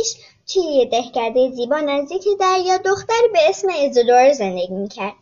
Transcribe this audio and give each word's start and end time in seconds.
پیش 0.00 0.14
توی 0.46 0.62
یه 0.62 0.84
دهکده 0.84 1.50
زیبا 1.50 1.80
نزدیک 1.80 2.24
دریا 2.40 2.76
دختری 2.76 3.28
به 3.32 3.48
اسم 3.48 3.68
ایزودورا 3.68 4.32
زندگی 4.32 4.74
می‌کرد. 4.74 5.14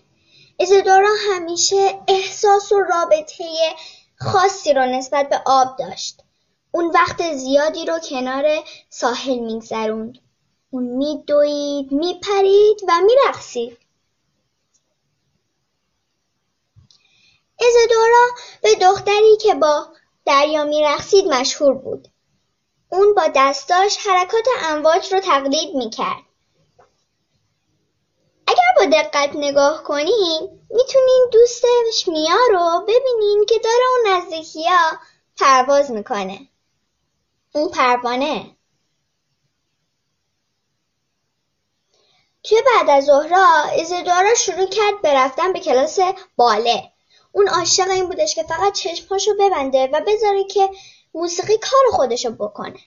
ایزودورا 0.57 1.09
همیشه 1.31 2.01
احساس 2.09 2.73
و 2.73 2.81
رابطه 2.81 3.45
خاصی 4.17 4.73
رو 4.73 4.87
نسبت 4.87 5.29
به 5.29 5.41
آب 5.47 5.69
داشت. 5.79 6.21
اون 6.73 6.91
وقت 6.95 7.33
زیادی 7.33 7.85
رو 7.85 7.99
کنار 7.99 8.45
ساحل 8.91 9.39
میگذروند. 9.39 10.19
اون 10.71 10.83
میدوید، 10.83 11.93
میپرید 11.93 12.81
و 12.89 12.93
میرقصید. 13.01 13.79
ایزودورا 17.61 18.27
به 18.63 18.75
دختری 18.75 19.37
که 19.41 19.55
با 19.55 19.87
دریا 20.27 20.65
میرقصید 20.65 21.27
مشهور 21.27 21.75
بود. 21.75 22.09
اون 22.91 23.15
با 23.15 23.23
دستاش 23.37 23.97
حرکات 23.97 24.45
امواج 24.63 25.13
رو 25.13 25.21
تقلید 25.21 25.75
می‌کرد. 25.75 26.23
اگر 28.47 28.73
با 28.77 28.85
دقت 28.85 29.31
نگاه 29.37 29.83
کنین 29.83 30.61
می‌تونین 30.71 31.29
دوستش 31.33 32.09
میا 32.09 32.39
رو 32.51 32.81
ببینین 32.89 33.45
که 33.49 33.59
داره 33.59 33.85
اون 33.91 34.17
نزدیکی 34.17 34.65
ها 34.69 34.99
پرواز 35.37 35.91
می‌کنه. 35.91 36.49
اون 37.55 37.71
پروانه. 37.71 38.57
توی 42.43 42.63
بعد 42.67 42.91
از 42.91 43.05
ظهرا 43.05 43.63
ایزدورا 43.77 44.35
شروع 44.35 44.67
کرد 44.67 45.03
به 45.03 45.15
رفتن 45.15 45.53
به 45.53 45.61
کلاس 45.61 45.99
باله. 46.37 46.93
اون 47.33 47.49
عاشق 47.49 47.91
این 47.91 48.09
بودش 48.09 48.35
که 48.35 48.43
فقط 48.43 48.73
چشمهاشو 48.73 49.35
ببنده 49.41 49.87
و 49.87 50.01
بذاره 50.07 50.45
که 50.45 50.71
موسیقی 51.15 51.59
کار 51.59 51.83
خودشو 51.93 52.31
بکنه. 52.31 52.81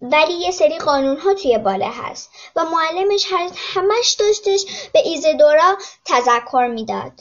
ولی 0.00 0.32
یه 0.32 0.50
سری 0.50 0.78
قانون 0.78 1.18
ها 1.18 1.34
توی 1.34 1.58
باله 1.58 1.90
هست 1.90 2.30
و 2.56 2.64
معلمش 2.64 3.26
همش 3.56 4.12
داشتش 4.12 4.90
به 4.92 4.98
ایزدورا 4.98 5.76
تذکر 6.04 6.66
می‌داد. 6.66 7.12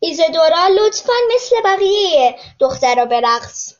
ایزدورا 0.00 0.68
لطفا 0.68 1.12
مثل 1.34 1.56
بقیه 1.64 2.38
دخترا 2.60 3.04
برقص. 3.04 3.74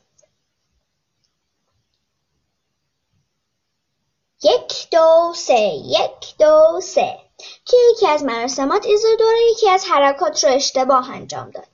یک 4.43 4.91
دو 4.91 5.33
سه 5.35 5.61
یک 5.85 6.37
دو 6.39 6.81
سه 6.83 7.19
که 7.65 7.77
یکی 7.91 8.07
از 8.07 8.25
مراسمات 8.25 8.87
ایزدورا 8.87 9.39
یکی 9.51 9.71
از 9.71 9.85
حرکات 9.85 10.45
رو 10.45 10.51
اشتباه 10.51 11.11
انجام 11.11 11.51
داد. 11.51 11.70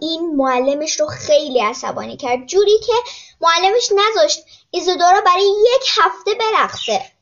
این 0.00 0.36
معلمش 0.36 1.00
رو 1.00 1.06
خیلی 1.06 1.60
عصبانی 1.60 2.16
کرد. 2.16 2.46
جوری 2.46 2.78
که 2.78 2.92
معلمش 3.40 3.90
نذاشت 3.94 4.44
ایزودورا 4.70 5.20
برای 5.20 5.54
یک 5.74 5.88
هفته 5.96 6.34
برقصه. 6.34 7.12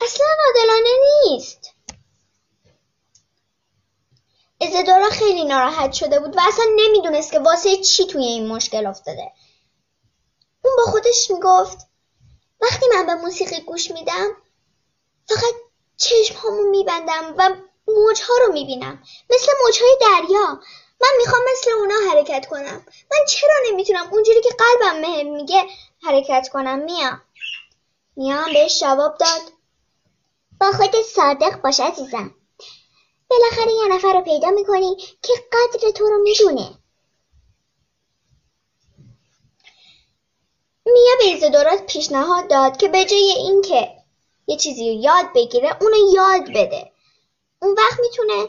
اصلا 0.00 0.26
عادلانه 0.46 0.90
نیست. 1.24 1.70
ایزودورا 4.58 5.10
خیلی 5.10 5.44
ناراحت 5.44 5.92
شده 5.92 6.20
بود 6.20 6.36
و 6.36 6.40
اصلا 6.48 6.64
نمی‌دونست 6.76 7.32
که 7.32 7.38
واسه 7.38 7.76
چی 7.76 8.06
توی 8.06 8.24
این 8.24 8.48
مشکل 8.48 8.86
افتاده. 8.86 9.32
اون 10.64 10.76
با 10.76 10.92
خودش 10.92 11.30
می‌گفت 11.30 11.78
وقتی 12.60 12.86
من 12.94 13.06
به 13.06 13.14
موسیقی 13.14 13.60
گوش 13.60 13.90
میدم 13.90 14.28
فقط 15.28 15.54
چشم 15.96 16.34
هامو 16.34 16.70
میبندم 16.70 17.34
و 17.38 17.56
موجها 17.88 18.34
رو 18.46 18.52
می‌بینم. 18.52 19.02
مثل 19.30 19.52
موجهای 19.64 19.96
دریا. 20.00 20.60
من 21.04 21.10
می‌خوام 21.18 21.42
مثل 21.52 21.70
اونا 21.70 21.94
حرکت 22.10 22.46
کنم. 22.46 22.86
من 23.10 23.24
چرا 23.28 23.54
نمی‌تونم؟ 23.70 24.08
اونجوری 24.12 24.40
که 24.40 24.48
قلبم 24.58 25.00
مهم 25.00 25.36
میگه 25.36 25.66
حرکت 26.02 26.48
کنم. 26.52 26.78
میا. 26.78 27.20
میا 28.16 28.44
بهش 28.54 28.80
جواب 28.80 29.18
داد. 29.18 29.40
با 30.60 30.72
خودت 30.72 31.02
صادق 31.02 31.60
باش 31.60 31.80
عزیزم. 31.80 32.34
بالاخره 33.30 33.72
یه 33.72 33.94
نفر 33.94 34.12
رو 34.12 34.20
پیدا 34.20 34.50
می‌کنی 34.50 34.96
که 35.22 35.32
قدر 35.52 35.90
تو 35.90 36.04
رو 36.04 36.18
می‌دونه. 36.22 36.70
میا 40.86 41.14
به 41.18 41.24
ایزدورات 41.24 41.86
پیشنهاد 41.86 42.50
داد 42.50 42.76
که 42.76 42.88
به 42.88 43.04
جای 43.04 43.32
اینکه 43.36 43.88
یه 44.46 44.56
چیزی 44.56 44.94
رو 44.94 45.02
یاد 45.02 45.26
بگیره 45.34 45.76
اونو 45.80 45.96
یاد 46.14 46.42
بده. 46.48 46.92
اون 47.62 47.74
وقت 47.78 48.00
می‌تونه 48.00 48.48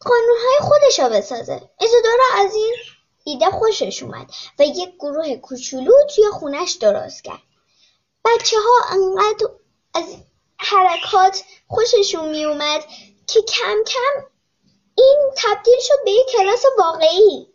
قانونهای 0.00 0.58
خودش 0.60 1.00
رو 1.00 1.08
بسازه. 1.08 1.70
ایزودورا 1.80 2.24
از 2.34 2.54
این 2.54 2.74
ایده 3.24 3.50
خوشش 3.50 4.02
اومد 4.02 4.30
و 4.58 4.62
یک 4.62 4.94
گروه 4.98 5.36
کوچولو 5.36 5.92
توی 6.14 6.24
خونش 6.32 6.72
درست 6.72 7.24
کرد. 7.24 7.42
بچه 8.24 8.56
ها 8.56 8.94
انقدر 8.94 9.46
از 9.94 10.16
حرکات 10.58 11.44
خوششون 11.68 12.28
میومد 12.28 12.84
که 13.26 13.42
کم 13.42 13.84
کم 13.86 14.26
این 14.98 15.30
تبدیل 15.36 15.80
شد 15.80 16.04
به 16.04 16.10
یک 16.10 16.26
کلاس 16.26 16.64
واقعی. 16.78 17.46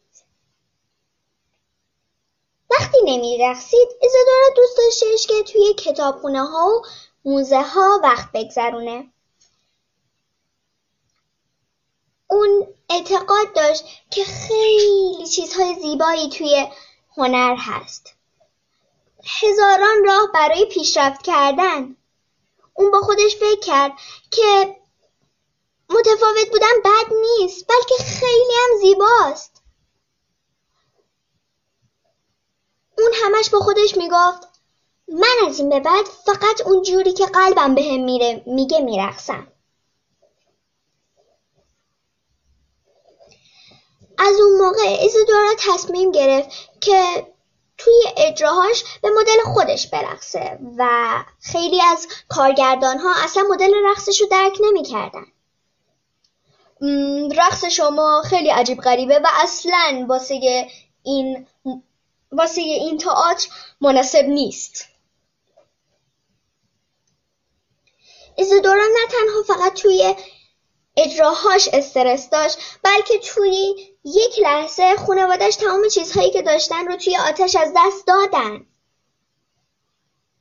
وقتی 2.69 2.97
نمیرقصید 3.03 3.90
ایزادورا 4.02 4.50
دوست 4.56 4.78
داشتش 4.78 5.28
که 5.28 5.44
توی 5.44 5.73
کتابخونه 5.73 6.46
ها 6.46 6.68
و 6.68 6.81
موزه 7.25 7.62
ها 7.62 8.00
وقت 8.03 8.31
بگذرونه. 8.34 9.12
اون 12.31 12.67
اعتقاد 12.89 13.53
داشت 13.55 13.83
که 14.11 14.23
خیلی 14.23 15.27
چیزهای 15.27 15.75
زیبایی 15.81 16.29
توی 16.29 16.67
هنر 17.17 17.55
هست. 17.55 18.13
هزاران 19.41 20.05
راه 20.05 20.31
برای 20.33 20.65
پیشرفت 20.65 21.21
کردن. 21.21 21.95
اون 22.73 22.91
با 22.91 23.01
خودش 23.01 23.35
فکر 23.35 23.59
کرد 23.59 23.91
که 24.31 24.75
متفاوت 25.89 26.49
بودن 26.51 26.81
بد 26.85 27.13
نیست 27.21 27.67
بلکه 27.67 28.03
خیلی 28.03 28.53
هم 28.53 28.79
زیباست. 28.81 29.63
اون 32.97 33.11
همش 33.23 33.49
با 33.49 33.59
خودش 33.59 33.97
می‌گفت 33.97 34.47
من 35.07 35.47
از 35.47 35.59
این 35.59 35.69
به 35.69 35.79
بعد 35.79 36.05
فقط 36.05 36.61
اون 36.65 36.83
جوری 36.83 37.13
که 37.13 37.25
قلبم 37.25 37.75
بهم 37.75 37.97
به 37.97 38.03
میره 38.03 38.43
میگه 38.45 38.79
میرقصم. 38.79 39.47
از 44.21 44.39
اون 44.39 44.57
موقع 44.57 44.87
ایزدورا 45.01 45.55
تصمیم 45.59 46.11
گرفت 46.11 46.49
که 46.81 47.27
توی 47.77 48.03
اجراهاش 48.17 48.83
به 49.01 49.09
مدل 49.09 49.41
خودش 49.53 49.87
برقصه 49.87 50.59
و 50.77 50.87
خیلی 51.41 51.81
از 51.81 52.07
کارگردان 52.29 52.97
ها 52.97 53.23
اصلا 53.23 53.43
مدل 53.49 53.73
رقصش 53.85 54.21
رو 54.21 54.27
درک 54.27 54.57
نمی‌کردن. 54.61 55.25
رقص 57.37 57.65
شما 57.65 58.21
خیلی 58.25 58.49
عجیب 58.49 58.81
غریبه 58.81 59.19
و 59.19 59.27
اصلا 59.43 60.05
واسه 60.09 60.67
این 61.03 61.47
واسه 62.31 62.61
این 62.61 62.97
تئاتر 62.97 63.47
مناسب 63.81 64.25
نیست. 64.25 64.85
ایزدورا 68.35 68.83
نه 68.83 69.07
تنها 69.09 69.43
فقط 69.47 69.73
توی 69.73 70.15
اجراهاش 70.97 71.69
استرس 71.74 72.29
داشت 72.29 72.57
بلکه 72.84 73.18
توی 73.18 73.75
یک 74.03 74.40
لحظه 74.40 74.96
خانوادش 74.96 75.56
تمام 75.56 75.88
چیزهایی 75.88 76.31
که 76.31 76.41
داشتن 76.41 76.88
رو 76.88 76.96
توی 76.96 77.18
آتش 77.18 77.56
از 77.56 77.74
دست 77.75 78.07
دادن. 78.07 78.66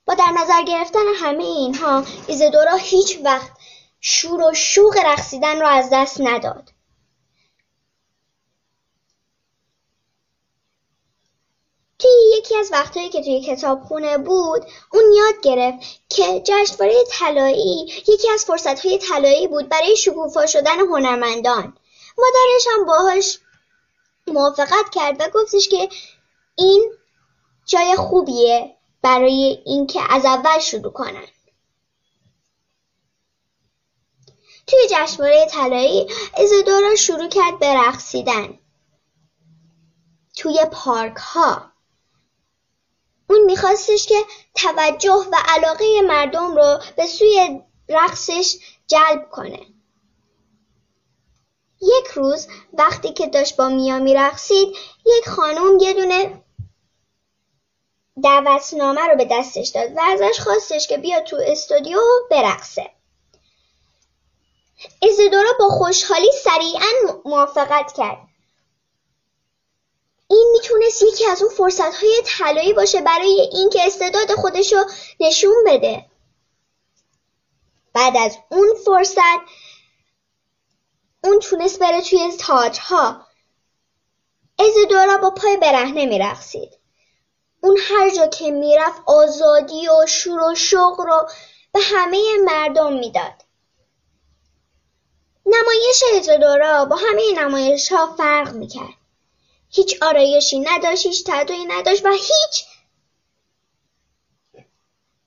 با 0.04 0.14
در 0.14 0.30
نظر 0.36 0.62
گرفتن 0.62 1.04
همه 1.16 1.44
اینها 1.44 2.04
ایزدورا 2.26 2.76
هیچ 2.76 3.18
وقت 3.24 3.50
شور 4.00 4.42
و 4.42 4.54
شوق 4.54 4.96
رقصیدن 5.04 5.60
رو 5.60 5.66
از 5.66 5.88
دست 5.92 6.20
نداد 6.20 6.72
توی 11.98 12.10
یکی 12.38 12.48
از 12.60 12.72
وقتهایی 12.72 13.08
که 13.08 13.22
توی 13.22 13.40
کتابخونه 13.40 14.18
بود 14.18 14.64
اون 14.92 15.12
یاد 15.12 15.40
گرفت 15.42 15.78
که 16.08 16.42
جشنواره 16.44 17.04
طلایی 17.10 17.92
یکی 18.08 18.30
از 18.30 18.44
فرصتهای 18.44 18.98
طلایی 18.98 19.48
بود 19.48 19.68
برای 19.68 19.96
شکوفا 19.96 20.46
شدن 20.46 20.80
هنرمندان. 20.80 21.76
مادرش 22.18 22.66
هم 22.74 22.86
باهاش 22.86 23.38
موافقت 24.26 24.90
کرد 24.94 25.16
و 25.20 25.30
گفتش 25.34 25.68
که 25.68 25.88
این 26.56 26.92
جای 27.66 27.96
خوبیه 27.96 28.76
برای 29.02 29.62
اینکه 29.66 30.00
از 30.08 30.24
اول 30.24 30.58
شروع 30.58 30.92
کنن. 30.92 31.26
توی 34.66 34.78
جشنواره 34.90 35.46
طلایی 35.46 36.06
ازدورا 36.34 36.94
شروع 36.96 37.28
کرد 37.28 37.58
به 37.58 37.74
رقصیدن. 37.74 38.58
توی 40.36 40.64
پارک 40.72 41.16
ها 41.16 41.69
اون 43.30 43.44
میخواستش 43.44 44.06
که 44.06 44.24
توجه 44.54 45.26
و 45.32 45.36
علاقه 45.48 46.00
مردم 46.00 46.56
رو 46.56 46.78
به 46.96 47.06
سوی 47.06 47.60
رقصش 47.88 48.56
جلب 48.86 49.30
کنه. 49.30 49.60
یک 51.82 52.06
روز 52.14 52.48
وقتی 52.72 53.12
که 53.12 53.26
داشت 53.26 53.56
با 53.56 53.68
میا 53.68 53.98
میرقصید 53.98 54.76
یک 55.06 55.28
خانم 55.28 55.78
یه 55.80 55.92
دونه 55.92 56.44
دعوتنامه 58.22 59.06
رو 59.06 59.16
به 59.16 59.24
دستش 59.30 59.68
داد 59.68 59.96
و 59.96 60.00
ازش 60.00 60.40
خواستش 60.40 60.88
که 60.88 60.98
بیا 60.98 61.20
تو 61.20 61.36
استودیو 61.46 62.00
برقصه 62.30 62.90
ایزدورا 65.00 65.50
با 65.58 65.68
خوشحالی 65.68 66.30
سریعا 66.44 67.20
موافقت 67.24 67.92
کرد 67.92 68.29
این 70.30 70.48
می‌تونست 70.52 71.02
یکی 71.02 71.26
از 71.26 71.42
اون 71.42 71.54
فرصت 71.54 71.94
های 71.94 72.22
طلایی 72.24 72.72
باشه 72.72 73.00
برای 73.00 73.48
اینکه 73.52 73.86
استعداد 73.86 74.32
خودش 74.32 74.72
رو 74.72 74.84
نشون 75.20 75.64
بده. 75.66 76.06
بعد 77.92 78.16
از 78.16 78.36
اون 78.48 78.74
فرصت 78.84 79.40
اون 81.24 81.38
تونست 81.38 81.78
بره 81.78 82.02
توی 82.02 82.32
تاجها 82.38 83.26
ازدورا 84.58 85.16
با 85.16 85.30
پای 85.30 85.56
برهنه 85.56 86.06
میرقصید. 86.06 86.78
اون 87.60 87.78
هر 87.80 88.10
جا 88.10 88.26
که 88.26 88.50
می‌رفت 88.50 89.02
آزادی 89.06 89.88
و 89.88 90.06
شور 90.06 90.40
و 90.40 90.54
شوق 90.54 91.00
رو 91.00 91.28
به 91.72 91.80
همه 91.80 92.22
مردم 92.44 92.92
می‌داد. 92.92 93.44
نمایش 95.46 96.02
ازدورا 96.16 96.84
با 96.84 96.96
همه 96.96 97.22
نمایش 97.36 97.92
ها 97.92 98.14
فرق 98.16 98.52
می‌کرد. 98.52 98.99
هیچ 99.70 100.02
آرایشی 100.02 100.60
نداشت 100.60 101.06
هیچ 101.06 101.24
تدوی 101.26 101.64
نداشت 101.64 102.06
و 102.06 102.10
هیچ 102.10 102.64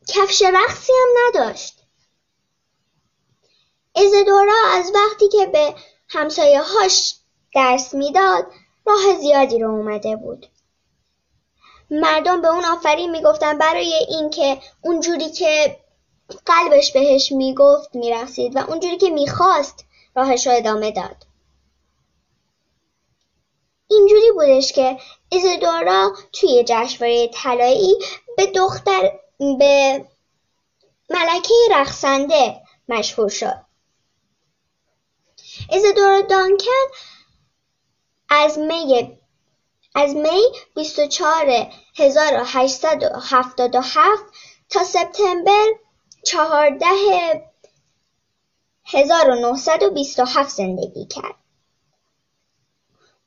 کفش 0.08 0.42
رقصی 0.42 0.94
هم 0.94 1.28
نداشت. 1.28 1.80
ازدورا 3.96 4.64
از 4.72 4.92
وقتی 4.96 5.28
که 5.28 5.46
به 5.46 5.76
همسایه 6.10 6.62
هاش 6.62 7.16
درس 7.56 7.94
می‌داد 7.94 8.46
راه 8.86 9.20
زیادی 9.20 9.60
رو 9.60 9.70
اومده 9.70 10.16
بود. 10.16 10.48
مردم 11.92 12.42
به 12.42 12.48
اون 12.48 12.66
آفرین 12.66 13.12
می‌گفتن 13.12 13.58
برای 13.58 13.94
اینکه 14.10 14.62
اونجوری 14.82 15.30
که 15.30 15.80
قلبش 16.46 16.92
بهش 16.92 17.32
می‌گفت 17.32 17.96
میرقصید 17.96 18.56
و 18.56 18.60
اونجوری 18.60 18.98
که 18.98 19.10
می‌خواست 19.10 19.86
راهش 20.16 20.48
رو 20.48 20.54
ادامه 20.54 20.92
داد. 20.92 21.16
اینجوری 23.88 24.32
بودش 24.32 24.72
که 24.72 24.98
ایزدورا 25.30 26.16
توی 26.34 26.64
جشنواره 26.68 27.28
طلایی 27.28 27.96
به 28.38 28.46
دختر 28.46 29.20
به 29.40 30.06
ملکه 31.10 31.54
رقصنده 31.72 32.62
مشهور 32.88 33.30
شد 33.30 33.66
ایزدورا 35.70 36.22
دانکن 36.22 36.84
از 38.30 38.60
می 38.60 39.18
از 39.96 40.16
می 40.16 40.42
24 40.76 41.72
1877 41.98 43.56
تا 44.70 44.84
سپتامبر 44.84 45.68
14 46.26 46.86
1927 48.86 50.50
زندگی 50.50 51.06
کرد. 51.06 51.43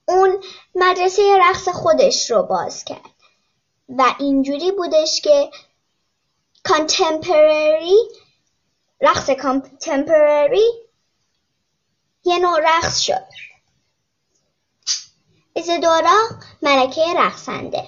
اون 0.08 0.42
مدرسه 0.74 1.22
رقص 1.40 1.68
خودش 1.68 2.30
رو 2.30 2.42
باز 2.42 2.84
کرد. 2.84 3.10
و 3.88 4.14
اینجوری 4.18 4.72
بودش 4.72 5.20
که 5.20 5.50
کانتمپرری 6.64 7.96
رقص 9.00 9.30
کانتمپرری 9.30 10.86
یه 12.24 12.38
نوع 12.38 12.60
رقص 12.62 12.98
شد. 12.98 13.26
ایزدورا 15.54 16.28
ملکه 16.62 17.14
رقصنده. 17.16 17.86